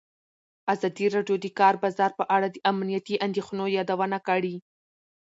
[0.73, 4.55] ازادي راډیو د د کار بازار په اړه د امنیتي اندېښنو یادونه کړې.